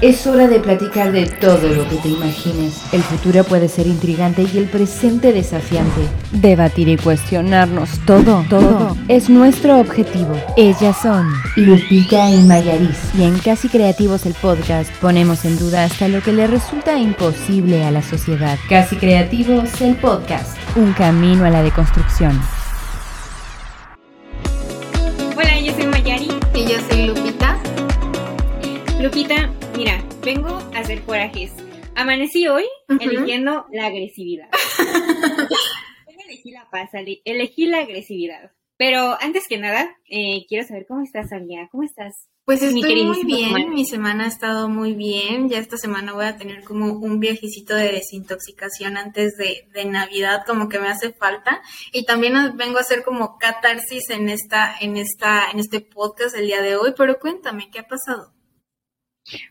[0.00, 2.82] Es hora de platicar de todo lo que te imagines.
[2.92, 6.02] El futuro puede ser intrigante y el presente desafiante.
[6.32, 10.34] Debatir y cuestionarnos todo, todo, es nuestro objetivo.
[10.56, 11.26] Ellas son
[11.56, 12.98] Lupita y Mayaris.
[13.16, 17.84] Y en Casi Creativos el podcast ponemos en duda hasta lo que le resulta imposible
[17.84, 18.58] a la sociedad.
[18.68, 20.56] Casi Creativos el podcast.
[20.76, 22.38] Un camino a la deconstrucción.
[25.36, 26.28] Hola, yo soy Mayari.
[26.54, 27.58] Y yo soy Lupita.
[29.00, 31.52] Lupita, mira, vengo a hacer corajes.
[31.94, 32.64] Amanecí hoy
[33.00, 34.48] eligiendo la agresividad.
[36.28, 38.52] elegí la paz, elegí la agresividad.
[38.76, 41.68] Pero antes que nada, eh, quiero saber cómo estás, Ania.
[41.70, 42.28] ¿Cómo estás?
[42.44, 45.48] Pues estoy muy bien, mi semana ha estado muy bien.
[45.48, 50.42] Ya esta semana voy a tener como un viajecito de desintoxicación antes de, de, Navidad,
[50.46, 51.62] como que me hace falta.
[51.92, 56.46] Y también vengo a hacer como catarsis en esta, en esta, en este podcast el
[56.46, 56.92] día de hoy.
[56.96, 58.33] Pero cuéntame, ¿qué ha pasado?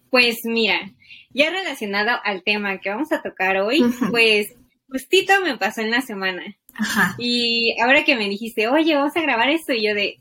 [0.09, 0.91] Pues mira,
[1.32, 4.55] ya relacionado al tema que vamos a tocar hoy, pues
[4.88, 6.43] justito me pasó en la semana.
[6.76, 7.15] Ajá.
[7.18, 10.20] Y ahora que me dijiste, oye, vamos a grabar esto, y yo de,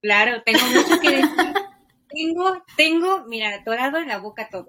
[0.00, 1.28] claro, tengo mucho que decir.
[2.08, 4.68] tengo, tengo, mira, atorado en la boca todo.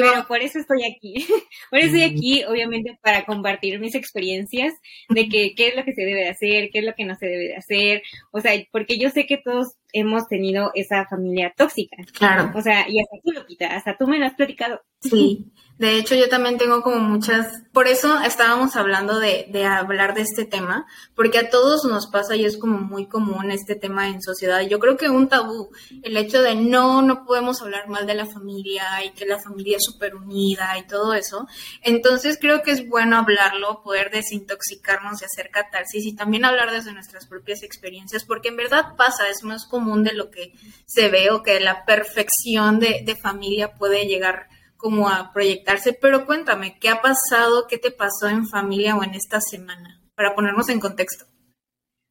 [0.00, 1.14] Pero por eso estoy aquí.
[1.70, 4.74] por eso estoy aquí, obviamente, para compartir mis experiencias
[5.08, 7.14] de que qué es lo que se debe de hacer, qué es lo que no
[7.16, 8.02] se debe de hacer.
[8.32, 11.96] O sea, porque yo sé que todos hemos tenido esa familia tóxica.
[12.12, 12.52] Claro.
[12.54, 14.82] O sea, y hasta tú, Lupita, hasta tú me lo has platicado.
[15.00, 15.46] Sí.
[15.78, 20.22] De hecho, yo también tengo como muchas, por eso estábamos hablando de, de, hablar de
[20.22, 24.22] este tema, porque a todos nos pasa y es como muy común este tema en
[24.22, 24.62] sociedad.
[24.62, 25.68] Yo creo que un tabú,
[26.02, 29.76] el hecho de no, no podemos hablar mal de la familia y que la familia
[29.76, 31.46] es súper unida y todo eso.
[31.82, 36.94] Entonces creo que es bueno hablarlo, poder desintoxicarnos y hacer catarsis y también hablar desde
[36.94, 40.54] nuestras propias experiencias, porque en verdad pasa, es más común de lo que
[40.86, 46.26] se ve o que la perfección de, de familia puede llegar como a proyectarse, pero
[46.26, 47.66] cuéntame, ¿qué ha pasado?
[47.68, 50.00] ¿Qué te pasó en familia o en esta semana?
[50.14, 51.26] Para ponernos en contexto.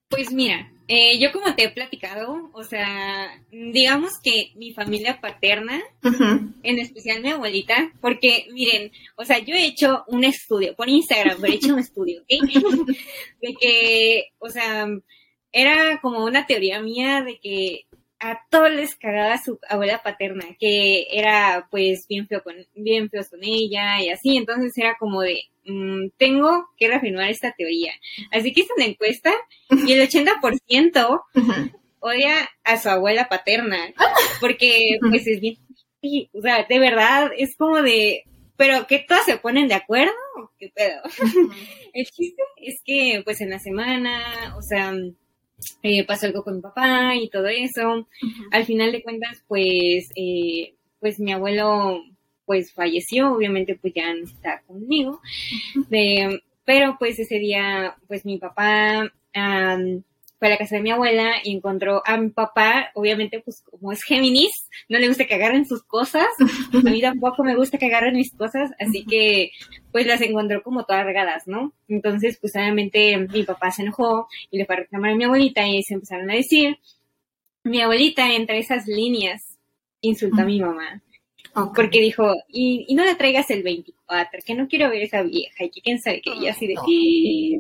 [0.10, 5.82] Pues mira, eh, yo como te he platicado, o sea, digamos que mi familia paterna,
[6.62, 11.38] en especial mi abuelita, porque miren, o sea, yo he hecho un estudio por Instagram,
[11.42, 12.30] pero he hecho un estudio, ¿ok?
[13.42, 14.88] de que, o sea,
[15.52, 17.88] era como una teoría mía de que
[18.26, 23.30] a todos les cagaba su abuela paterna, que era pues bien feo con, bien feos
[23.30, 27.94] con ella y así, entonces era como de, mm, tengo que reafirmar esta teoría.
[28.32, 29.32] Así que hice una encuesta
[29.70, 31.24] y el 80%
[32.00, 33.94] odia a su abuela paterna,
[34.42, 35.58] porque pues es bien,
[36.34, 38.24] o sea, de verdad es como de,
[38.58, 40.14] pero que todas se ponen de acuerdo,
[40.58, 41.02] ¿qué pedo?
[41.94, 44.94] el chiste es que pues en la semana, o sea,
[45.84, 48.08] eh, pasó algo con mi papá y todo eso.
[48.52, 52.02] Al final de cuentas, pues, eh, pues mi abuelo,
[52.46, 55.22] pues falleció, obviamente pues ya no está conmigo.
[56.66, 59.12] pero pues ese día, pues mi papá
[60.46, 64.04] a la casa de mi abuela y encontró a mi papá, obviamente, pues como es
[64.04, 64.52] Géminis,
[64.90, 66.28] no le gusta que agarren sus cosas,
[66.74, 69.52] a mí tampoco me gusta que agarren mis cosas, así que
[69.92, 71.74] pues las encontró como todas regadas, ¿no?
[71.88, 75.68] Entonces, pues obviamente mi papá se enojó y le fue a reclamar a mi abuelita
[75.68, 76.78] y se empezaron a decir,
[77.64, 79.58] mi abuelita entre esas líneas
[80.02, 81.02] insultó a mi mamá.
[81.76, 85.70] Porque dijo, y, no le traigas el 24, que no quiero ver esa vieja, y
[85.70, 86.74] que quién sabe que ella así de,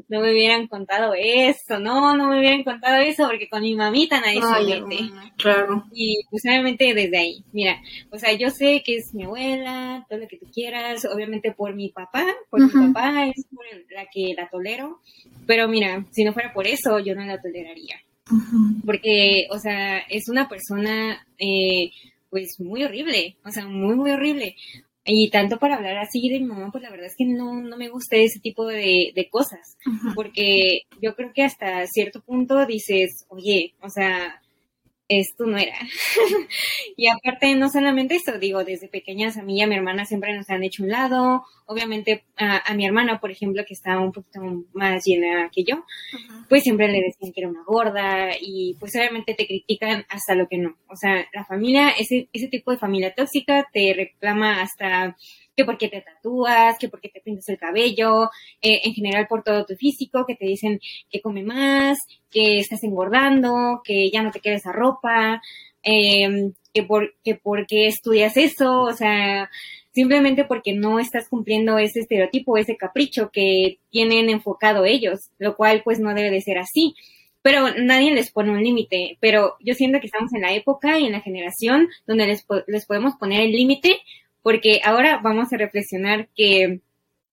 [0.10, 0.22] no.
[0.22, 4.42] me hubieran contado eso, no, no me hubieran contado eso, porque con mi mamita nadie
[4.42, 5.12] se mete.
[5.38, 5.86] Claro.
[5.94, 10.20] Y pues obviamente desde ahí, mira, o sea, yo sé que es mi abuela, todo
[10.20, 14.34] lo que tú quieras, obviamente por mi papá, por mi papá es por la que
[14.36, 15.00] la tolero,
[15.48, 17.96] pero mira, si no fuera por eso, yo no la toleraría.
[18.86, 21.92] Porque, o sea, es una persona, eh,
[22.36, 24.58] pues muy horrible, o sea, muy, muy horrible.
[25.06, 27.78] Y tanto para hablar así de mi mamá, pues la verdad es que no, no
[27.78, 29.78] me gusta ese tipo de, de cosas,
[30.16, 34.42] porque yo creo que hasta cierto punto dices, oye, o sea,
[35.08, 35.76] esto no era.
[36.98, 40.36] y aparte, no solamente esto, digo, desde pequeñas a mí y a mi hermana siempre
[40.36, 41.44] nos han hecho un lado.
[41.68, 44.40] Obviamente, a, mi hermana, por ejemplo, que está un poquito
[44.74, 45.84] más llena que yo,
[46.50, 50.48] pues siempre le decían que era una gorda y pues obviamente te critican hasta lo
[50.48, 50.78] que no.
[50.88, 55.16] O sea, la familia, ese, ese tipo de familia tóxica te reclama hasta
[55.56, 58.30] que por qué te tatúas, que por qué te pintas el cabello,
[58.62, 60.80] eh, en general por todo tu físico, que te dicen
[61.10, 61.98] que come más,
[62.30, 65.42] que estás engordando, que ya no te queda esa ropa,
[65.84, 69.50] eh, que, por, que por qué estudias eso, o sea,
[69.94, 75.82] simplemente porque no estás cumpliendo ese estereotipo, ese capricho que tienen enfocado ellos, lo cual
[75.84, 76.96] pues no debe de ser así.
[77.42, 81.06] Pero nadie les pone un límite, pero yo siento que estamos en la época y
[81.06, 84.00] en la generación donde les, les podemos poner el límite
[84.46, 86.80] porque ahora vamos a reflexionar que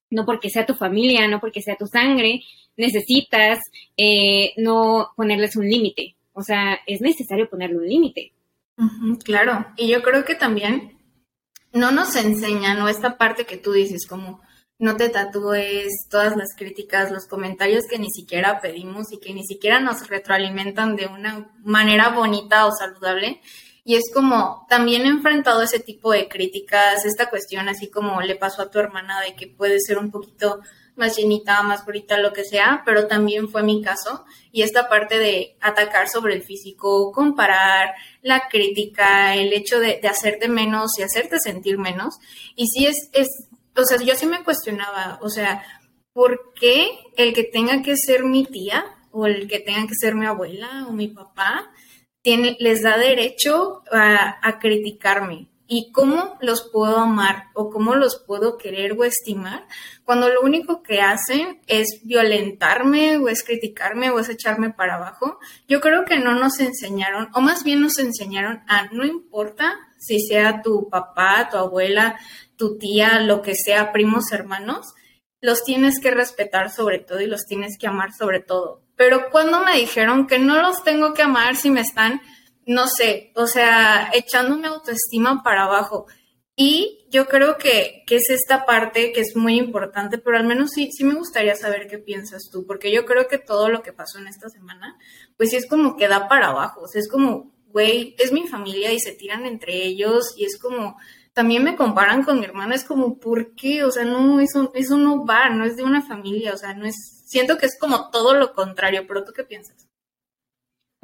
[0.09, 2.41] no porque sea tu familia, no porque sea tu sangre,
[2.79, 3.61] necesitas
[3.99, 6.17] eh, no ponerles un límite.
[6.33, 8.33] O sea, es necesario ponerle un límite.
[9.25, 10.97] claro, y yo creo que también
[11.75, 14.41] no nos enseñan, o esta parte que tú dices, como
[14.79, 19.45] no te tatúes, todas las críticas, los comentarios que ni siquiera pedimos y que ni
[19.45, 23.43] siquiera nos retroalimentan de una manera bonita o saludable.
[23.85, 28.37] Y es como también he enfrentado ese tipo de críticas, esta cuestión así como le
[28.37, 30.61] pasó a tu hermana de que puede ser un poquito
[30.95, 34.25] más llenita, más bonita, lo que sea, pero también fue mi caso.
[34.53, 40.09] Y esta parte de atacar sobre el físico, comparar, la crítica, el hecho de, de
[40.09, 42.17] hacerte menos y hacerte sentir menos.
[42.55, 43.29] Y sí es, es,
[43.77, 45.65] o sea, yo sí me cuestionaba, o sea,
[46.13, 50.15] ¿por qué el que tenga que ser mi tía o el que tenga que ser
[50.15, 51.71] mi abuela o mi papá
[52.23, 55.49] tiene, les da derecho a, a criticarme?
[55.75, 59.67] ¿Y cómo los puedo amar o cómo los puedo querer o estimar
[60.05, 65.39] cuando lo único que hacen es violentarme o es criticarme o es echarme para abajo?
[65.67, 70.21] Yo creo que no nos enseñaron, o más bien nos enseñaron a no importa si
[70.21, 72.19] sea tu papá, tu abuela,
[72.57, 74.93] tu tía, lo que sea, primos, hermanos,
[75.41, 78.82] los tienes que respetar sobre todo y los tienes que amar sobre todo.
[79.03, 82.21] Pero cuando me dijeron que no los tengo que amar si me están
[82.67, 86.07] no sé, o sea, echando mi autoestima para abajo.
[86.55, 90.71] Y yo creo que, que, es esta parte que es muy importante, pero al menos
[90.71, 93.93] sí, sí me gustaría saber qué piensas tú, porque yo creo que todo lo que
[93.93, 94.97] pasó en esta semana,
[95.37, 98.47] pues sí es como que da para abajo, o sea, es como, güey, es mi
[98.47, 100.97] familia y se tiran entre ellos y es como,
[101.33, 103.85] también me comparan con mi hermana, es como, ¿por qué?
[103.85, 106.85] O sea, no, eso, eso no va, no es de una familia, o sea, no
[106.85, 109.89] es, siento que es como todo lo contrario, pero ¿tú qué piensas?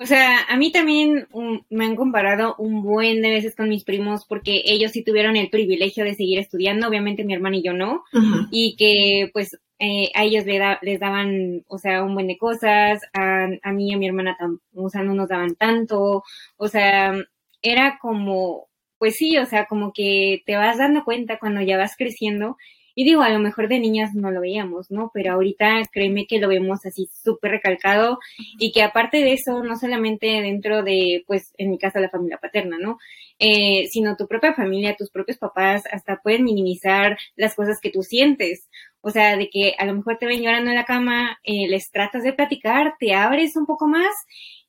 [0.01, 1.27] O sea, a mí también
[1.71, 5.51] me han comparado un buen de veces con mis primos porque ellos sí tuvieron el
[5.51, 8.05] privilegio de seguir estudiando, obviamente mi hermana y yo no,
[8.53, 10.45] y que pues eh, a ellos
[10.83, 14.37] les daban, o sea, un buen de cosas, a, a mí y a mi hermana,
[14.73, 16.23] o sea, no nos daban tanto,
[16.57, 17.15] o sea,
[17.61, 18.68] era como,
[18.99, 22.57] pues sí, o sea, como que te vas dando cuenta cuando ya vas creciendo
[22.99, 25.13] y digo, a lo mejor de niñas no lo veíamos, ¿no?
[25.15, 28.19] Pero ahorita créeme que lo vemos así súper recalcado
[28.59, 32.39] y que aparte de eso, no solamente dentro de, pues, en mi casa, la familia
[32.39, 32.99] paterna, ¿no?
[33.39, 38.03] Eh, sino tu propia familia, tus propios papás, hasta pueden minimizar las cosas que tú
[38.03, 38.69] sientes.
[39.01, 41.93] O sea, de que a lo mejor te ven llorando en la cama, eh, les
[41.93, 44.11] tratas de platicar, te abres un poco más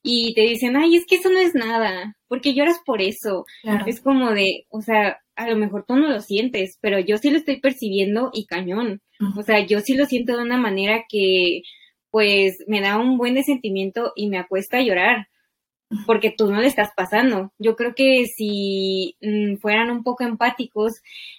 [0.02, 3.46] y te dicen, ay, es que eso no es nada, porque lloras por eso.
[3.86, 7.30] Es como de, o sea, a lo mejor tú no lo sientes, pero yo sí
[7.30, 9.02] lo estoy percibiendo y cañón.
[9.38, 11.62] O sea, yo sí lo siento de una manera que,
[12.12, 15.28] pues, me da un buen de sentimiento y me acuesta a llorar,
[16.06, 17.52] porque tú no le estás pasando.
[17.58, 20.94] Yo creo que si mm, fueran un poco empáticos,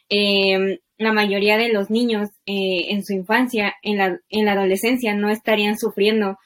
[0.08, 5.14] em, la mayoría de los niños eh, en su infancia, en la, en la adolescencia,
[5.14, 6.36] no estarían sufriendo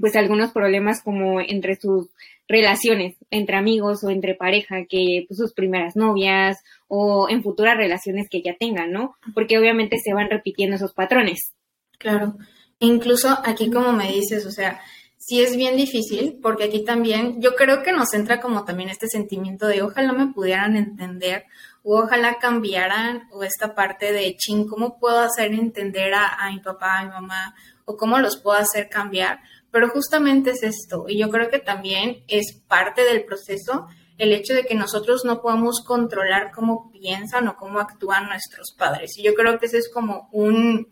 [0.00, 2.08] pues algunos problemas como entre sus
[2.48, 6.58] relaciones, entre amigos o entre pareja, que pues, sus primeras novias
[6.88, 9.14] o en futuras relaciones que ya tengan, ¿no?
[9.34, 11.52] Porque obviamente se van repitiendo esos patrones.
[11.98, 12.36] Claro.
[12.80, 14.80] Incluso aquí como me dices, o sea,
[15.16, 19.06] sí es bien difícil, porque aquí también yo creo que nos entra como también este
[19.06, 21.44] sentimiento de ojalá me pudieran entender
[21.82, 26.58] o ojalá cambiaran o esta parte de ching, ¿cómo puedo hacer entender a, a mi
[26.58, 27.54] papá, a mi mamá
[27.84, 29.40] o cómo los puedo hacer cambiar?
[29.70, 33.86] Pero justamente es esto, y yo creo que también es parte del proceso
[34.20, 39.16] el hecho de que nosotros no podamos controlar cómo piensan o cómo actúan nuestros padres.
[39.16, 40.88] Y yo creo que ese es como un,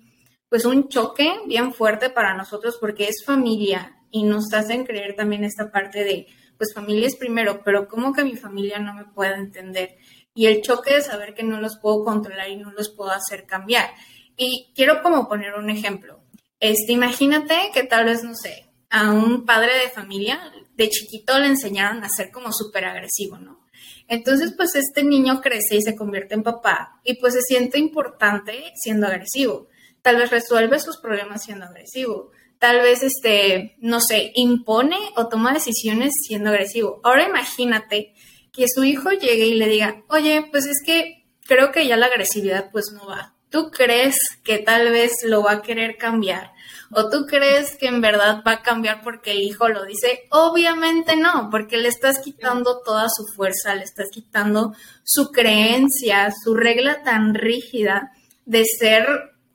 [0.48, 5.44] pues un choque bien fuerte para nosotros porque es familia y nos hacen creer también
[5.44, 9.34] esta parte de, pues familia es primero, pero ¿cómo que mi familia no me puede
[9.34, 9.98] entender?
[10.32, 13.44] Y el choque de saber que no los puedo controlar y no los puedo hacer
[13.44, 13.90] cambiar.
[14.38, 16.22] Y quiero como poner un ejemplo.
[16.60, 20.40] Este, imagínate que tal vez, no sé, a un padre de familia,
[20.76, 23.66] de chiquito le enseñaron a ser como súper agresivo, ¿no?
[24.08, 28.72] Entonces, pues este niño crece y se convierte en papá y pues se siente importante
[28.74, 29.68] siendo agresivo.
[30.00, 32.30] Tal vez resuelve sus problemas siendo agresivo.
[32.58, 37.00] Tal vez, este, no sé, impone o toma decisiones siendo agresivo.
[37.04, 38.14] Ahora imagínate
[38.50, 42.06] que su hijo llegue y le diga, oye, pues es que creo que ya la
[42.06, 43.34] agresividad pues no va.
[43.50, 46.52] ¿Tú crees que tal vez lo va a querer cambiar?
[46.90, 50.24] ¿O tú crees que en verdad va a cambiar porque el hijo lo dice?
[50.30, 54.74] Obviamente no, porque le estás quitando toda su fuerza, le estás quitando
[55.04, 58.10] su creencia, su regla tan rígida
[58.44, 59.06] de ser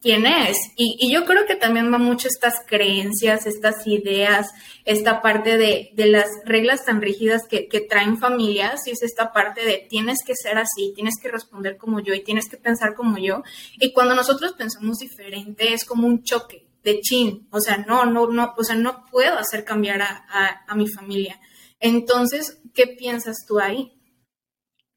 [0.04, 0.58] quién es.
[0.76, 4.52] Y, yo creo que también va mucho estas creencias, estas ideas,
[4.84, 9.88] esta parte de, las reglas tan rígidas que, traen familias, y es esta parte de
[9.90, 13.44] tienes que ser así, tienes que responder como yo y tienes que pensar como yo.
[13.80, 18.28] Y cuando nosotros pensamos diferente, es como un choque de chin, o sea, no, no,
[18.28, 21.40] no, o sea, no puedo hacer cambiar a, a mi familia.
[21.80, 23.94] Entonces, ¿qué piensas tú ahí?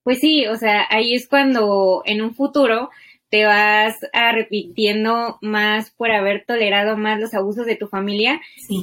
[0.02, 2.90] Pues sí, o sea, ahí es cuando en un futuro
[3.28, 8.40] te vas arrepintiendo más por haber tolerado más los abusos de tu familia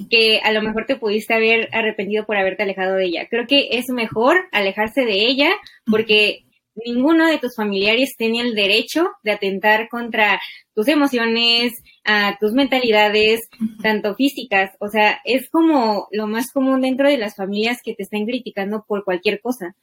[0.09, 3.27] que a lo mejor te pudiste haber arrepentido por haberte alejado de ella.
[3.29, 5.49] Creo que es mejor alejarse de ella
[5.89, 6.43] porque
[6.75, 10.39] ninguno de tus familiares tiene el derecho de atentar contra
[10.75, 13.49] tus emociones, a tus mentalidades,
[13.81, 14.71] tanto físicas.
[14.79, 18.83] O sea, es como lo más común dentro de las familias que te estén criticando
[18.87, 19.75] por cualquier cosa.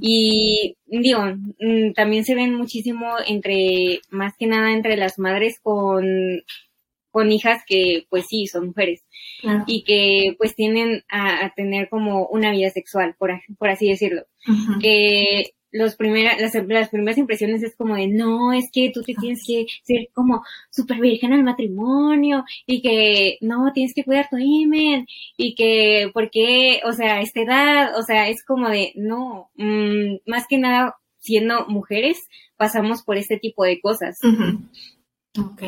[0.00, 1.20] Y digo,
[1.60, 6.42] mm, también se ven muchísimo entre, más que nada entre las madres con,
[7.10, 9.04] con hijas que pues sí, son mujeres
[9.66, 14.22] y que pues tienden a, tener como una vida sexual, por, por así decirlo.
[14.80, 16.52] Que los primera, las,
[16.90, 21.00] primeras impresiones es como de, no, es que tú te tienes que ser como súper
[21.00, 26.80] virgen al matrimonio y que no, tienes que cuidar tu imen y que, ¿por qué?
[26.84, 31.66] O sea, esta edad, o sea, es como de, no, mm, más que nada, siendo
[31.68, 34.18] mujeres, pasamos por este tipo de cosas.
[35.38, 35.62] Ok,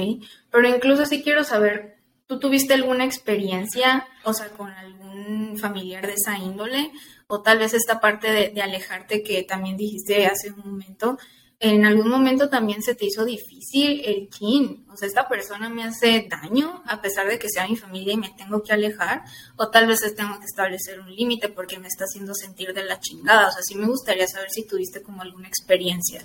[0.50, 1.96] pero incluso sí quiero saber,
[2.26, 6.90] ¿tú tuviste alguna experiencia, o sea, con algún familiar de esa índole?
[7.26, 11.18] O tal vez esta parte de, alejarte que también dijiste hace un momento,
[11.60, 15.84] en algún momento también se te hizo difícil el kin, o sea, esta persona me
[15.84, 19.22] hace daño a pesar de que sea mi familia y me tengo que alejar,
[19.56, 23.00] o tal vez tengo que establecer un límite porque me está haciendo sentir de la
[23.00, 26.24] chingada, o sea, sí me gustaría saber si tuviste como alguna experiencia.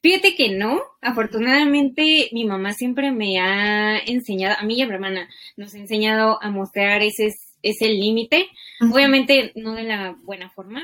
[0.00, 4.92] Fíjate que no, afortunadamente mi mamá siempre me ha enseñado, a mí y a mi
[4.92, 7.30] hermana, nos ha enseñado a mostrar ese
[7.64, 8.48] es el límite.
[8.92, 10.82] Obviamente no de la buena forma,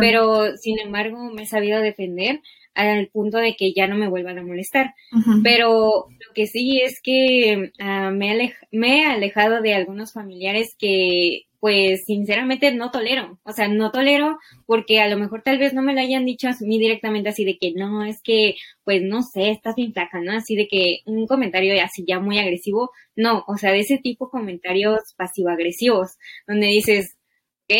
[0.00, 2.40] pero sin embargo me he sabido defender
[2.74, 4.94] al punto de que ya no me vuelvan a molestar.
[5.42, 11.47] Pero lo que sí es que ah, me, me he alejado de algunos familiares que
[11.60, 15.82] pues sinceramente no tolero, o sea, no tolero porque a lo mejor tal vez no
[15.82, 19.22] me lo hayan dicho a mí directamente así de que no, es que, pues no
[19.22, 20.32] sé, estás bien flaca, ¿no?
[20.32, 24.30] Así de que un comentario así ya muy agresivo, no, o sea, de ese tipo
[24.30, 27.16] comentarios pasivo-agresivos, donde dices,
[27.68, 27.74] ok,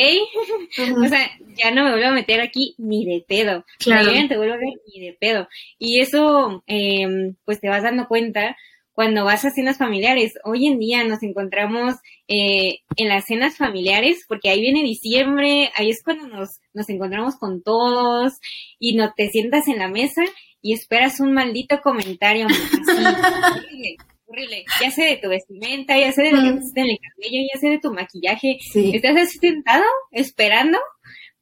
[1.04, 4.10] o sea, ya no me vuelvo a meter aquí ni de pedo, claro.
[4.28, 5.48] te vuelvo a ver ni de pedo.
[5.78, 8.56] Y eso, eh, pues te vas dando cuenta
[8.98, 10.34] cuando vas a cenas familiares.
[10.42, 11.94] Hoy en día nos encontramos
[12.26, 17.36] eh, en las cenas familiares, porque ahí viene diciembre, ahí es cuando nos, nos encontramos
[17.36, 18.40] con todos
[18.80, 20.22] y no te sientas en la mesa
[20.60, 26.32] y esperas un maldito comentario así, horrible, Ya sé de tu vestimenta, ya sé de
[26.32, 28.58] lo que pusiste en el cabello, ya sé de tu maquillaje.
[28.74, 30.76] Estás así sentado, esperando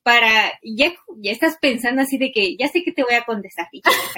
[0.02, 3.66] para, ya, ya estás pensando así de que ya sé que te voy a contestar.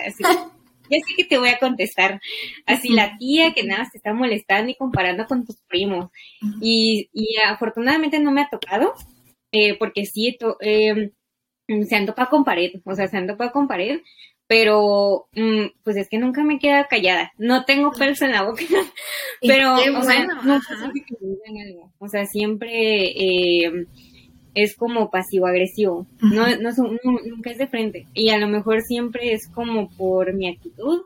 [0.04, 0.24] Así,
[0.90, 2.20] ya sé que te voy a contestar.
[2.66, 6.10] Así la tía que nada se está molestando y comparando con tus primos.
[6.60, 8.94] y, y, afortunadamente no me ha tocado,
[9.52, 11.12] eh, porque sí, eh,
[11.88, 14.00] se han topado con pared, o sea, se han topado con pared,
[14.46, 17.32] pero mm, pues es que nunca me queda callada.
[17.36, 18.62] No tengo pelos en la boca,
[19.42, 21.92] pero, o sea, no algo.
[21.98, 23.04] O sea, siempre...
[23.10, 23.86] Eh,
[24.62, 26.70] es como pasivo-agresivo, no, no,
[27.26, 28.06] nunca es de frente.
[28.14, 31.02] Y a lo mejor siempre es como por mi actitud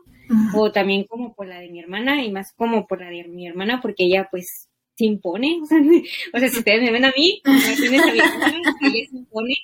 [0.55, 3.47] o también como por la de mi hermana y más como por la de mi
[3.47, 5.59] hermana porque ella pues se impone.
[5.61, 5.79] O sea,
[6.49, 9.55] si ustedes me ven a mí, ella se impone.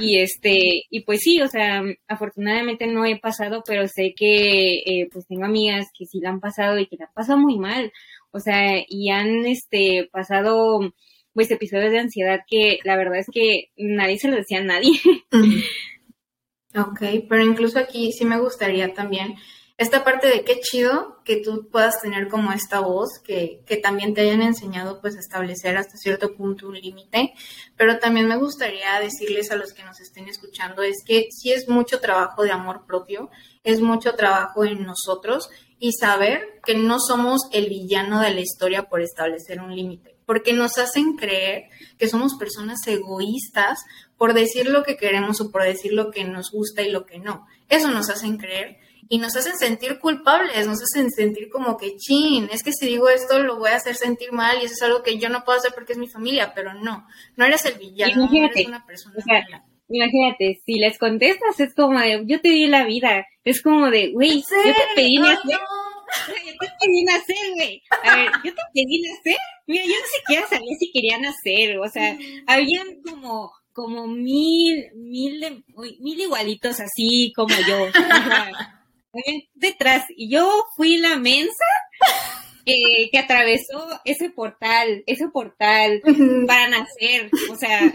[0.00, 5.08] Y este, y pues sí, o sea, afortunadamente no he pasado, pero sé que eh,
[5.12, 7.92] pues tengo amigas que sí la han pasado y que la han pasado muy mal.
[8.32, 10.80] O sea, y han este pasado
[11.38, 15.00] pues episodios de ansiedad que la verdad es que nadie se lo decía a nadie.
[16.76, 19.36] Ok, pero incluso aquí sí me gustaría también
[19.78, 24.12] esta parte de qué chido que tú puedas tener como esta voz, que, que también
[24.12, 27.32] te hayan enseñado pues a establecer hasta cierto punto un límite,
[27.74, 31.68] pero también me gustaría decirles a los que nos estén escuchando es que sí es
[31.70, 33.30] mucho trabajo de amor propio,
[33.64, 38.90] es mucho trabajo en nosotros y saber que no somos el villano de la historia
[38.90, 43.78] por establecer un límite porque nos hacen creer que somos personas egoístas
[44.18, 47.18] por decir lo que queremos o por decir lo que nos gusta y lo que
[47.18, 47.46] no.
[47.70, 48.76] Eso nos hacen creer
[49.08, 53.08] y nos hacen sentir culpables, nos hacen sentir como que, chin, es que si digo
[53.08, 55.60] esto lo voy a hacer sentir mal y eso es algo que yo no puedo
[55.60, 57.06] hacer porque es mi familia, pero no,
[57.36, 59.64] no eres el villano, no eres una persona mala.
[59.88, 64.12] Imagínate, si les contestas es como de, yo te di la vida, es como de,
[64.12, 65.30] güey, yo te pedí mi
[66.46, 67.82] yo te pedí nacer, güey.
[68.02, 69.36] A ver, yo te pedí nacer.
[69.66, 71.78] Mira, yo no siquiera sabía si quería nacer.
[71.78, 75.64] O sea, habían como como mil, mil,
[76.00, 77.84] mil igualitos así como yo.
[77.84, 80.04] O sea, detrás.
[80.16, 81.64] Y yo fui la mensa
[82.64, 86.02] que, que atravesó ese portal, ese portal
[86.46, 87.30] para nacer.
[87.52, 87.94] O sea,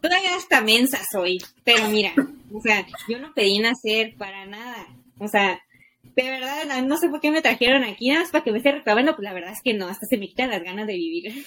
[0.00, 1.38] todavía hasta mensa soy.
[1.64, 2.14] Pero mira,
[2.52, 4.86] o sea, yo no pedí nacer para nada.
[5.18, 5.60] O sea,
[6.16, 8.72] de verdad, no sé por qué me trajeron aquí, nada más para que me esté
[8.72, 11.44] reclamando, pues la verdad es que no, hasta se me quitan las ganas de vivir.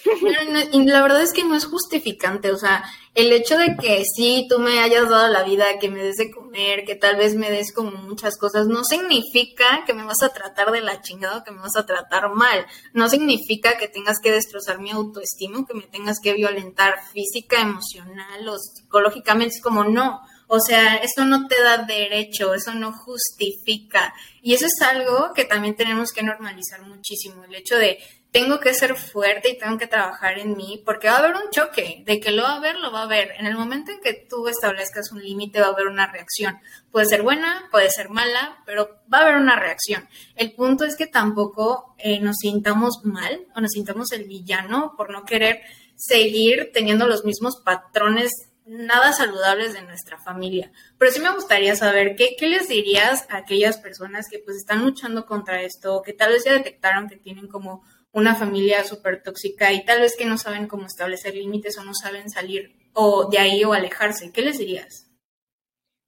[0.74, 2.84] y la verdad es que no es justificante, o sea,
[3.16, 6.32] el hecho de que sí, tú me hayas dado la vida, que me des de
[6.32, 10.30] comer, que tal vez me des como muchas cosas, no significa que me vas a
[10.30, 12.66] tratar de la chingada que me vas a tratar mal.
[12.94, 18.48] No significa que tengas que destrozar mi autoestima, que me tengas que violentar física, emocional
[18.48, 19.56] o psicológicamente.
[19.56, 20.20] Es como no.
[20.48, 24.14] O sea, eso no te da derecho, eso no justifica.
[24.42, 28.00] Y eso es algo que también tenemos que normalizar muchísimo, el hecho de
[28.32, 31.50] tengo que ser fuerte y tengo que trabajar en mí, porque va a haber un
[31.50, 33.32] choque, de que lo va a haber, lo va a haber.
[33.40, 36.60] En el momento en que tú establezcas un límite, va a haber una reacción.
[36.92, 40.08] Puede ser buena, puede ser mala, pero va a haber una reacción.
[40.36, 45.10] El punto es que tampoco eh, nos sintamos mal o nos sintamos el villano por
[45.10, 45.62] no querer
[45.96, 50.72] seguir teniendo los mismos patrones nada saludables de nuestra familia.
[50.98, 54.84] Pero sí me gustaría saber qué, qué les dirías a aquellas personas que pues están
[54.84, 59.72] luchando contra esto, que tal vez ya detectaron que tienen como una familia súper tóxica
[59.74, 63.38] y tal vez que no saben cómo establecer límites o no saben salir o de
[63.38, 64.32] ahí o alejarse.
[64.32, 65.08] ¿Qué les dirías?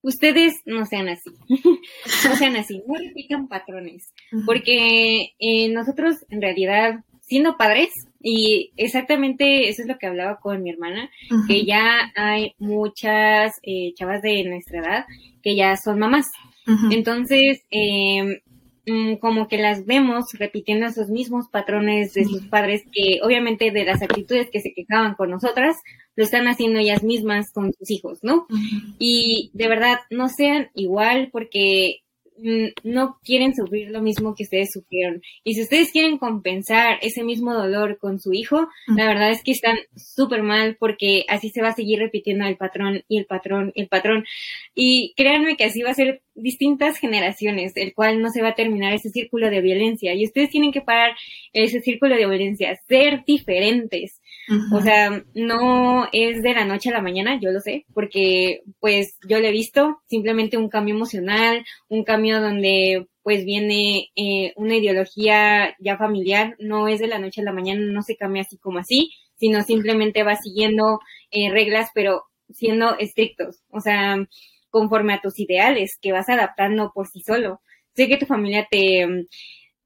[0.02, 1.30] Ustedes no sean así,
[2.30, 4.14] no sean así, no repitan patrones,
[4.46, 7.90] porque eh, nosotros en realidad siendo padres,
[8.22, 11.10] y exactamente eso es lo que hablaba con mi hermana,
[11.48, 15.06] que ya hay muchas eh, chavas de nuestra edad
[15.42, 16.28] que ya son mamás.
[16.92, 18.42] Entonces, eh,
[19.20, 24.02] como que las vemos repitiendo esos mismos patrones de sus padres, que obviamente de las
[24.02, 25.78] actitudes que se quejaban con nosotras,
[26.16, 28.48] lo están haciendo ellas mismas con sus hijos, ¿no?
[29.00, 32.02] Y de verdad, no sean igual porque
[32.84, 35.22] no quieren sufrir lo mismo que ustedes sufrieron.
[35.44, 39.52] Y si ustedes quieren compensar ese mismo dolor con su hijo, la verdad es que
[39.52, 43.72] están súper mal porque así se va a seguir repitiendo el patrón y el patrón
[43.76, 44.26] y el patrón.
[44.76, 48.56] Y créanme que así va a ser distintas generaciones, el cual no se va a
[48.56, 50.14] terminar ese círculo de violencia.
[50.14, 51.16] Y ustedes tienen que parar
[51.54, 54.19] ese círculo de violencia, ser diferentes.
[54.72, 59.18] O sea, no es de la noche a la mañana, yo lo sé, porque pues
[59.28, 64.78] yo lo he visto, simplemente un cambio emocional, un cambio donde pues viene eh, una
[64.78, 68.58] ideología ya familiar, no es de la noche a la mañana, no se cambia así
[68.58, 74.18] como así, sino simplemente va siguiendo eh, reglas, pero siendo estrictos, o sea,
[74.72, 77.62] conforme a tus ideales, que vas adaptando por sí solo.
[77.96, 79.28] Sé que tu familia te,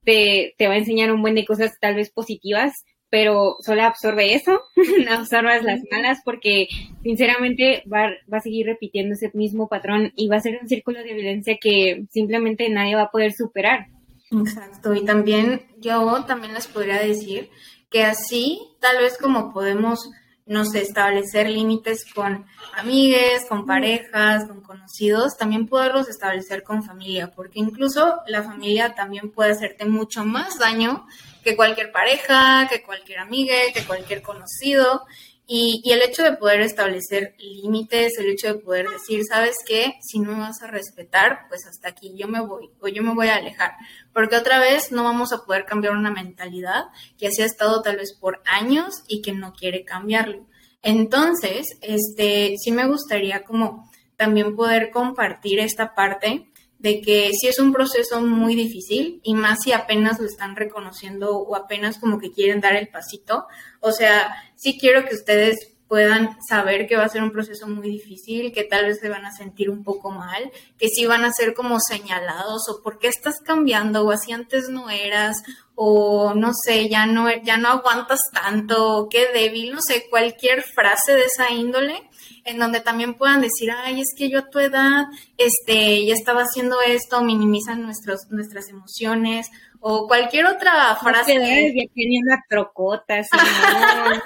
[0.04, 4.34] te, te va a enseñar un buen de cosas tal vez positivas, pero solo absorbe
[4.34, 4.64] eso,
[5.06, 6.68] no absorbas las malas porque
[7.04, 10.98] sinceramente va, va, a seguir repitiendo ese mismo patrón y va a ser un círculo
[11.04, 13.86] de violencia que simplemente nadie va a poder superar.
[14.32, 17.52] Exacto, y también yo también les podría decir
[17.92, 20.10] que así tal vez como podemos
[20.48, 22.46] no sé, establecer límites con
[22.76, 29.32] amigues, con parejas, con conocidos, también poderlos establecer con familia, porque incluso la familia también
[29.32, 31.06] puede hacerte mucho más daño
[31.44, 35.06] que cualquier pareja, que cualquier amiga, que cualquier conocido.
[35.46, 40.20] Y, el hecho de poder establecer límites, el hecho de poder decir, sabes qué, si
[40.20, 43.28] no me vas a respetar, pues hasta aquí yo me voy o yo me voy
[43.28, 43.74] a alejar.
[44.14, 46.86] Porque otra vez no vamos a poder cambiar una mentalidad
[47.18, 50.48] que así ha estado tal vez por años y que no quiere cambiarlo.
[50.82, 56.53] Entonces, este, sí me gustaría como también poder compartir esta parte
[56.84, 61.38] de que sí es un proceso muy difícil y más si apenas lo están reconociendo
[61.38, 63.48] o apenas como que quieren dar el pasito.
[63.80, 67.88] O sea, sí quiero que ustedes puedan saber que va a ser un proceso muy
[67.88, 71.32] difícil, que tal vez se van a sentir un poco mal, que sí van a
[71.32, 75.42] ser como señalados o por qué estás cambiando o así antes no eras
[75.76, 81.14] o no sé, ya no ya no aguantas tanto, qué débil, no sé, cualquier frase
[81.14, 82.10] de esa índole
[82.46, 85.06] en donde también puedan decir, ay, es que yo a tu edad,
[85.38, 89.50] este, ya estaba haciendo esto, minimizan nuestros, nuestras emociones,
[89.86, 91.36] o cualquier otra frase.
[91.36, 93.30] No ya tenía una trocota, así,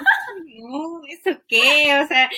[0.60, 2.00] no, ¿eso qué?
[2.00, 2.30] O sea,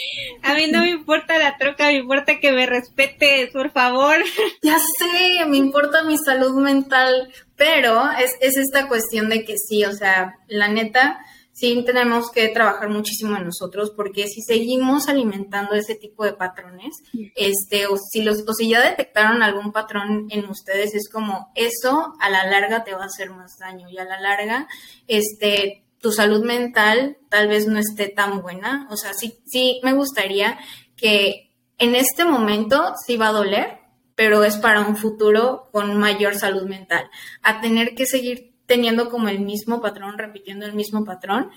[0.42, 4.16] a mí no me importa la troca, me importa que me respetes, por favor.
[4.62, 9.84] Ya sé, me importa mi salud mental, pero es, es esta cuestión de que sí,
[9.84, 11.24] o sea, la neta,
[11.61, 17.03] sí tenemos que trabajar muchísimo en nosotros porque si seguimos alimentando ese tipo de patrones,
[17.37, 22.14] este, o si los, o si ya detectaron algún patrón en ustedes, es como eso
[22.18, 24.68] a la larga te va a hacer más daño y a la larga,
[25.07, 28.88] este, tu salud mental tal vez no esté tan buena.
[28.90, 30.59] O sea, sí, sí me gustaría
[30.96, 33.81] que en este momento sí va a doler,
[34.14, 37.11] pero es para un futuro con mayor salud mental.
[37.42, 41.50] A tener que seguir teniendo como el mismo patrón, repitiendo el mismo patrón.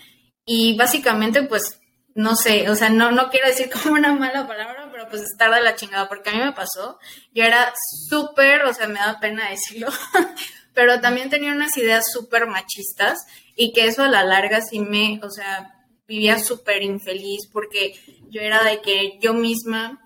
[0.48, 1.80] Y básicamente, pues,
[2.16, 5.54] no sé, o sea, no, no quiero decir como una mala palabra, pero pues estar
[5.54, 6.98] de la chingada, porque a mí me pasó.
[7.32, 7.72] Yo era
[8.10, 9.90] súper, o sea, me da pena decirlo,
[10.74, 13.20] pero también tenía unas ideas súper machistas
[13.56, 17.94] y que eso a la larga sí me, o sea, vivía súper infeliz porque
[18.32, 20.00] yo era de que yo misma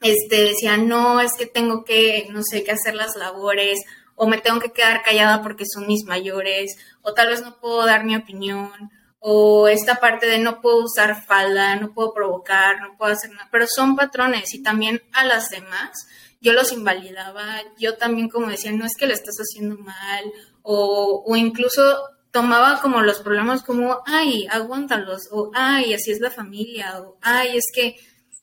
[0.00, 3.80] este, decía, no, es que tengo que, no sé, que hacer las labores
[4.18, 7.86] o me tengo que quedar callada porque son mis mayores o tal vez no puedo
[7.86, 12.96] dar mi opinión o esta parte de no puedo usar falda, no puedo provocar, no
[12.96, 16.08] puedo hacer nada, pero son patrones y también a las demás
[16.40, 17.44] yo los invalidaba,
[17.78, 20.24] yo también como decía, no es que lo estás haciendo mal
[20.62, 21.82] o, o incluso
[22.30, 27.56] tomaba como los problemas como, ay, aguántalos, o ay, así es la familia, o ay,
[27.56, 27.96] es que,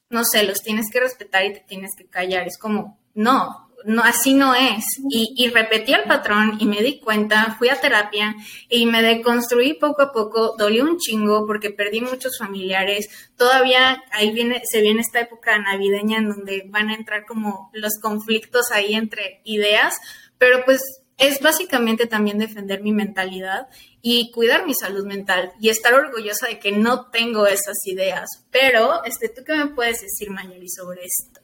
[0.09, 2.47] no sé, los tienes que respetar y te tienes que callar.
[2.47, 4.83] Es como, no, no, así no es.
[5.09, 8.35] Y, y, repetí el patrón y me di cuenta, fui a terapia
[8.69, 13.07] y me deconstruí poco a poco, dolió un chingo porque perdí muchos familiares.
[13.37, 17.99] Todavía ahí viene, se viene esta época navideña en donde van a entrar como los
[18.01, 19.95] conflictos ahí entre ideas,
[20.37, 20.81] pero pues
[21.17, 23.67] es básicamente también defender mi mentalidad
[24.01, 28.27] y cuidar mi salud mental y estar orgullosa de que no tengo esas ideas.
[28.51, 31.41] Pero, este, ¿tú qué me puedes decir, Mayari, sobre esto?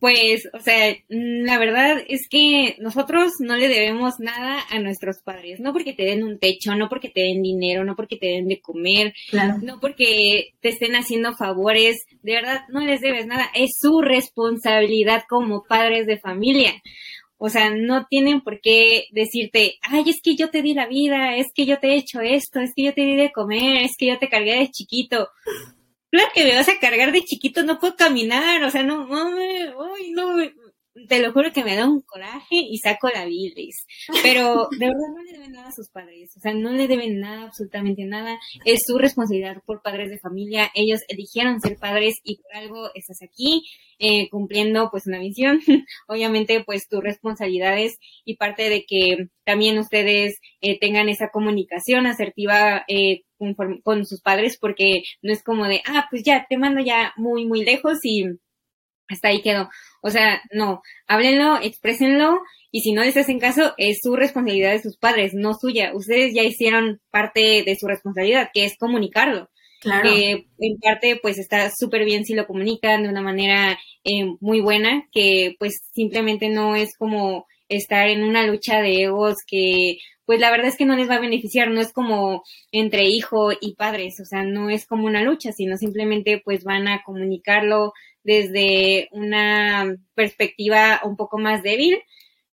[0.00, 5.58] Pues, o sea, la verdad es que nosotros no le debemos nada a nuestros padres,
[5.58, 8.46] no porque te den un techo, no porque te den dinero, no porque te den
[8.46, 9.12] de comer,
[9.62, 15.24] no porque te estén haciendo favores, de verdad no les debes nada, es su responsabilidad
[15.28, 16.74] como padres de familia.
[17.40, 21.36] O sea, no tienen por qué decirte, ay, es que yo te di la vida,
[21.36, 23.96] es que yo te he hecho esto, es que yo te di de comer, es
[23.96, 25.28] que yo te cargué de chiquito.
[26.12, 29.26] Claro que me vas a cargar de chiquito, no puedo caminar, o sea, no, no,
[29.92, 30.36] uy, no,
[31.08, 33.86] te lo juro que me da un coraje y saco la bilis.
[34.22, 36.34] Pero de verdad no le deben nada a sus padres.
[36.36, 38.38] O sea, no le deben nada, absolutamente nada.
[38.64, 40.70] Es su responsabilidad por padres de familia.
[40.74, 43.64] Ellos eligieron ser padres y por algo estás aquí
[43.98, 45.60] eh, cumpliendo pues una misión.
[46.08, 52.84] Obviamente pues tus responsabilidades y parte de que también ustedes eh, tengan esa comunicación asertiva
[52.88, 56.82] eh, con, con sus padres porque no es como de, ah, pues ya te mando
[56.82, 58.24] ya muy, muy lejos y
[59.08, 59.68] hasta ahí quedó.
[60.02, 62.40] O sea, no, háblenlo, exprésenlo
[62.70, 65.92] y si no les hacen caso, es su responsabilidad de sus padres, no suya.
[65.94, 69.48] Ustedes ya hicieron parte de su responsabilidad, que es comunicarlo.
[69.80, 70.10] Claro.
[70.10, 74.60] Que en parte, pues está súper bien si lo comunican de una manera eh, muy
[74.60, 80.40] buena, que pues simplemente no es como estar en una lucha de egos que pues
[80.40, 83.76] la verdad es que no les va a beneficiar, no es como entre hijo y
[83.76, 87.94] padres, o sea, no es como una lucha, sino simplemente pues van a comunicarlo
[88.28, 91.98] desde una perspectiva un poco más débil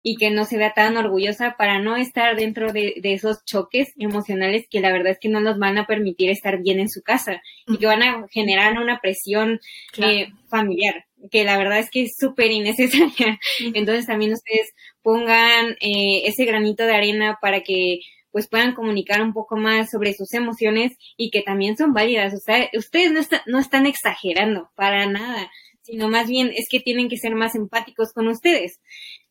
[0.02, 4.68] y que no se vea tan orgullosa para no estar dentro de, esos choques emocionales
[4.70, 7.42] que la verdad es que no nos van a permitir estar bien en su casa
[7.68, 9.60] y que van a generar una presión
[9.98, 13.40] eh, familiar que la verdad es que es súper innecesaria.
[13.74, 18.02] Entonces también ustedes pongan eh, ese granito de arena para que
[18.36, 22.34] pues puedan comunicar un poco más sobre sus emociones y que también son válidas.
[22.34, 25.50] O sea, ustedes no, no están exagerando para nada,
[25.86, 28.80] sino más bien es que tienen que ser más empáticos con ustedes.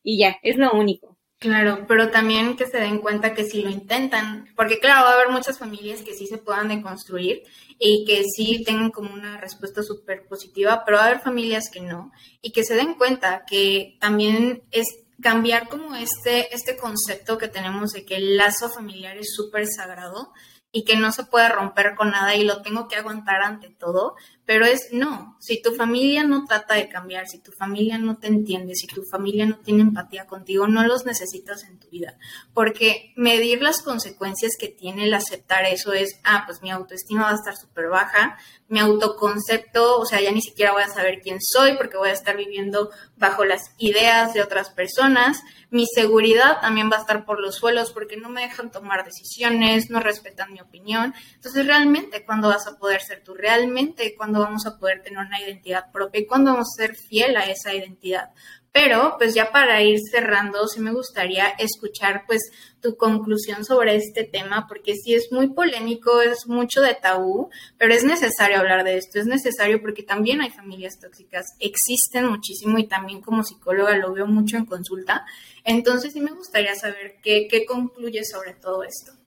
[0.02, 1.18] Y ya, es lo único.
[1.38, 5.14] Claro, pero también que se den cuenta que si lo intentan, porque claro, va a
[5.14, 7.42] haber muchas familias que sí se puedan deconstruir
[7.78, 11.80] y que sí tengan como una respuesta súper positiva, pero va a haber familias que
[11.80, 14.86] no, y que se den cuenta que también es
[15.20, 20.32] cambiar como este, este concepto que tenemos de que el lazo familiar es súper sagrado
[20.72, 24.16] y que no se puede romper con nada y lo tengo que aguantar ante todo,
[24.46, 28.26] pero es no, si tu familia no trata de cambiar, si tu familia no te
[28.26, 32.18] entiende, si tu familia no tiene empatía contigo, no los necesitas en tu vida.
[32.52, 37.30] Porque medir las consecuencias que tiene el aceptar eso es, ah, pues mi autoestima va
[37.30, 41.38] a estar súper baja, mi autoconcepto, o sea, ya ni siquiera voy a saber quién
[41.40, 45.42] soy porque voy a estar viviendo bajo las ideas de otras personas,
[45.74, 49.90] mi seguridad también va a estar por los suelos porque no me dejan tomar decisiones,
[49.90, 51.14] no respetan mi opinión.
[51.34, 53.34] Entonces, realmente, ¿cuándo vas a poder ser tú?
[53.34, 57.36] Realmente, ¿cuándo vamos a poder tener una identidad propia y cuándo vamos a ser fiel
[57.36, 58.30] a esa identidad.
[58.74, 64.24] Pero pues ya para ir cerrando, sí me gustaría escuchar pues tu conclusión sobre este
[64.24, 68.98] tema, porque sí es muy polémico, es mucho de tabú, pero es necesario hablar de
[68.98, 74.12] esto, es necesario porque también hay familias tóxicas, existen muchísimo y también como psicóloga lo
[74.12, 75.24] veo mucho en consulta.
[75.62, 79.23] Entonces sí me gustaría saber qué, qué concluye sobre todo esto.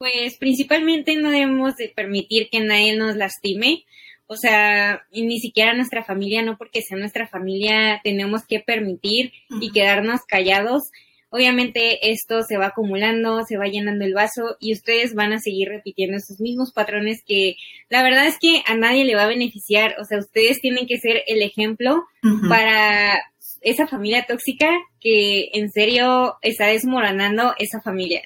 [0.00, 3.84] Pues principalmente no debemos de permitir que nadie nos lastime,
[4.26, 9.70] o sea, ni siquiera nuestra familia, no porque sea nuestra familia, tenemos que permitir y
[9.72, 10.84] quedarnos callados.
[11.28, 15.68] Obviamente esto se va acumulando, se va llenando el vaso y ustedes van a seguir
[15.68, 17.56] repitiendo esos mismos patrones que
[17.90, 19.96] la verdad es que a nadie le va a beneficiar.
[20.00, 22.04] O sea, ustedes tienen que ser el ejemplo
[22.48, 23.20] para
[23.60, 24.68] esa familia tóxica
[25.00, 28.22] que en serio está desmoronando esa familia.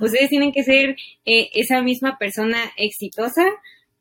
[0.00, 3.44] Ustedes tienen que ser eh, esa misma persona exitosa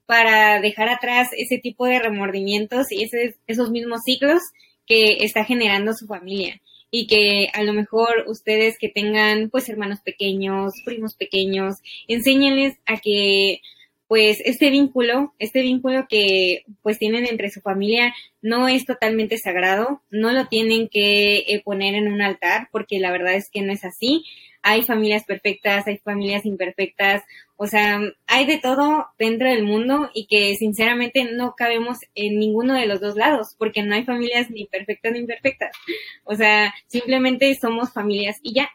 [0.06, 3.08] para dejar atrás ese tipo de remordimientos y
[3.48, 4.42] esos mismos ciclos
[4.88, 6.60] que está generando su familia
[6.92, 11.76] y que a lo mejor ustedes que tengan pues hermanos pequeños, primos pequeños,
[12.08, 13.62] enséñenles a que
[14.10, 20.02] pues este vínculo, este vínculo que pues tienen entre su familia no es totalmente sagrado,
[20.10, 23.72] no lo tienen que eh, poner en un altar porque la verdad es que no
[23.72, 24.26] es así.
[24.64, 27.22] Hay familias perfectas, hay familias imperfectas,
[27.56, 32.74] o sea, hay de todo dentro del mundo y que sinceramente no cabemos en ninguno
[32.74, 35.78] de los dos lados, porque no hay familias ni perfectas ni imperfectas.
[36.24, 38.70] O sea, simplemente somos familias y ya.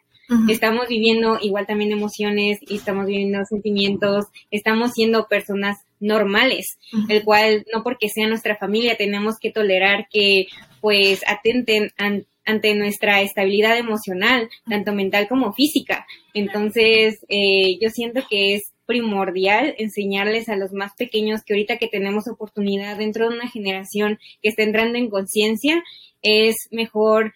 [0.49, 7.65] Estamos viviendo igual también emociones y estamos viviendo sentimientos, estamos siendo personas normales, el cual
[7.73, 10.47] no porque sea nuestra familia tenemos que tolerar que
[10.81, 11.91] pues atenten
[12.45, 16.07] ante nuestra estabilidad emocional, tanto mental como física.
[16.35, 21.89] Entonces, eh, yo siento que es primordial enseñarles a los más pequeños que ahorita que
[21.89, 25.83] tenemos oportunidad dentro de una generación que está entrando en conciencia,
[26.23, 27.33] es mejor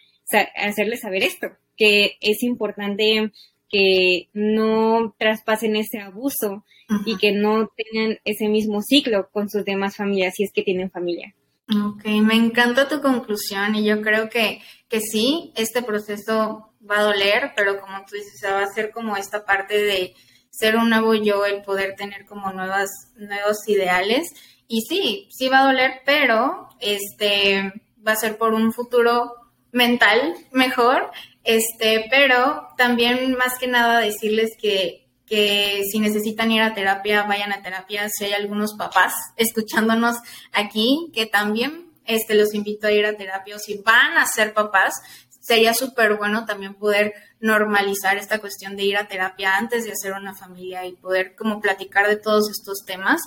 [0.57, 1.48] hacerles saber esto,
[1.79, 3.33] que es importante
[3.71, 6.64] que no traspasen ese abuso
[7.05, 10.91] y que no tengan ese mismo ciclo con sus demás familias si es que tienen
[10.91, 11.35] familia.
[11.71, 17.03] Ok, me encanta tu conclusión y yo creo que, que sí, este proceso va a
[17.03, 20.14] doler, pero como tú dices, va a ser como esta parte de
[20.51, 24.29] ser un nuevo yo, el poder tener como nuevas, nuevos ideales.
[24.67, 27.73] Y sí, sí va a doler, pero este
[28.07, 29.35] va a ser por un futuro
[29.73, 31.11] mental mejor.
[31.48, 37.54] Este, pero también más que nada decirles que, que si necesitan ir a terapia, vayan
[37.54, 38.06] a terapia.
[38.11, 40.16] Si hay algunos papás escuchándonos
[40.52, 44.52] aquí, que también este, los invito a ir a terapia o si van a ser
[44.52, 44.92] papás,
[45.40, 50.12] sería súper bueno también poder normalizar esta cuestión de ir a terapia antes de hacer
[50.12, 53.22] una familia y poder como platicar de todos estos temas.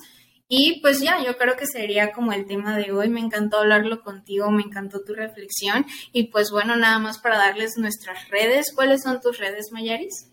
[0.54, 3.08] Y pues ya, yo creo que sería como el tema de hoy.
[3.08, 5.86] Me encantó hablarlo contigo, me encantó tu reflexión.
[6.12, 8.74] Y pues bueno, nada más para darles nuestras redes.
[8.76, 10.30] ¿Cuáles son tus redes, Mayaris?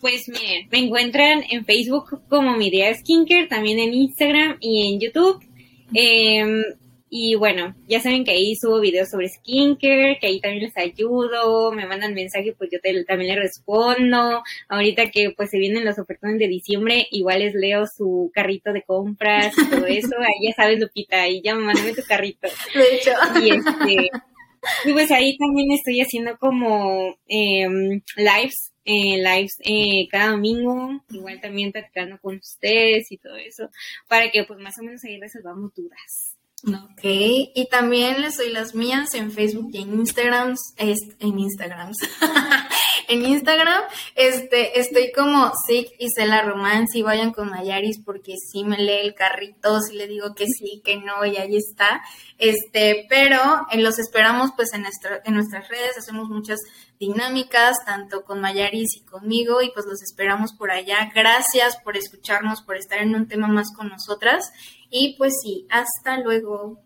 [0.00, 5.00] Pues miren, me encuentran en Facebook como Mi Día Skincare, también en Instagram y en
[5.00, 5.40] YouTube.
[5.94, 6.44] Eh,
[7.16, 11.70] y bueno, ya saben que ahí subo videos sobre skincare, que ahí también les ayudo,
[11.70, 14.42] me mandan mensaje, pues yo también les respondo.
[14.68, 18.82] Ahorita que pues se vienen los ofertones de diciembre, igual les leo su carrito de
[18.82, 20.16] compras y todo eso.
[20.18, 22.48] Ahí ya sabes, Lupita, y ya mándame tu carrito.
[22.74, 23.12] De hecho.
[23.40, 24.10] Y este,
[24.84, 31.40] y pues ahí también estoy haciendo como em, lives, eh, lives eh, cada domingo, igual
[31.40, 33.70] también platicando con ustedes y todo eso,
[34.08, 36.34] para que pues más o menos ahí resolvamos dudas.
[36.66, 41.92] Ok, y también les doy las mías en Facebook y en Instagram, en Instagram,
[43.08, 43.82] en Instagram,
[44.14, 49.00] este, estoy como Sig y Cela Romance y vayan con Mayaris porque sí me lee
[49.02, 52.02] el carrito, si le digo que sí, que no y ahí está,
[52.38, 56.60] este, pero en los esperamos pues en, nuestra, en nuestras redes, hacemos muchas
[56.98, 61.10] dinámicas, tanto con Mayaris y conmigo, y pues los esperamos por allá.
[61.14, 64.52] Gracias por escucharnos, por estar en un tema más con nosotras.
[64.96, 66.80] Y pues sí, hasta luego.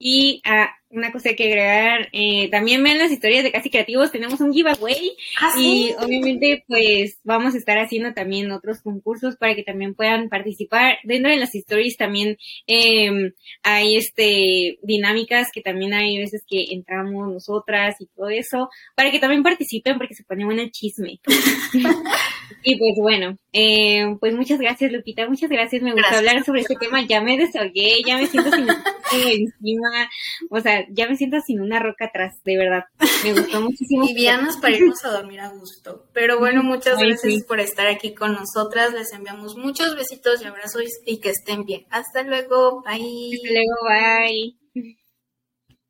[0.00, 4.40] Y ah, una cosa que agregar, eh, también ven las historias de Casi Creativos, tenemos
[4.40, 9.62] un giveaway ¿Ah, y obviamente pues vamos a estar haciendo también otros concursos para que
[9.62, 10.98] también puedan participar.
[11.04, 17.32] Dentro de las stories también eh, hay este dinámicas que también hay veces que entramos
[17.32, 21.20] nosotras y todo eso, para que también participen porque se pone bueno el chisme.
[22.62, 26.76] y pues bueno, eh, pues muchas gracias Lupita, muchas gracias, me gusta hablar sobre este
[26.76, 28.50] tema, ya me desahogué, ya me siento
[29.10, 30.10] sin encima,
[30.50, 32.84] o sea, ya me siento sin una roca atrás, de verdad.
[33.24, 34.04] Me gustó muchísimo.
[34.06, 36.06] Livianas para irnos a dormir a gusto.
[36.12, 38.92] Pero bueno, muchas gracias por estar aquí con nosotras.
[38.92, 41.86] Les enviamos muchos besitos y abrazos y que estén bien.
[41.90, 42.82] Hasta luego.
[42.82, 43.30] Bye.
[43.34, 43.76] Hasta luego.
[43.88, 44.96] Bye.